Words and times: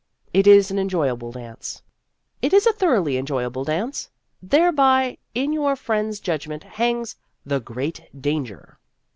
It 0.33 0.47
is 0.47 0.71
an 0.71 0.79
enjoyable 0.79 1.31
dance. 1.31 1.83
It 2.41 2.53
is 2.53 2.65
a 2.65 2.73
thoroughly 2.73 3.17
enjoyable 3.17 3.63
dance. 3.63 4.09
Thereby, 4.41 5.19
in 5.35 5.53
your 5.53 5.75
friend's 5.75 6.19
judgment, 6.19 6.63
hangs" 6.63 7.17
The 7.51 7.59
Great 7.59 8.09
Danger 8.19 8.79